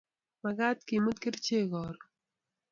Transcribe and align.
Mekat 0.43 0.79
kemut 0.87 1.17
kerchek 1.23 1.65
karon 1.71 1.97